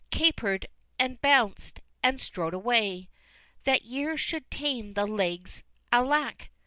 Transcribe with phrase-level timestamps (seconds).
[0.09, 0.65] Caper'd
[0.97, 3.07] and bounc'd and strode away!
[3.65, 6.49] That years should tame the legs alack!